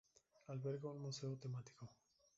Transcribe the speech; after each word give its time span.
Alberga 0.53 0.89
un 0.89 0.99
museo 1.03 1.37
temático. 1.43 1.85